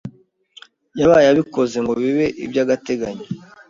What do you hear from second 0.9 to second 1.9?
yabaye abikoze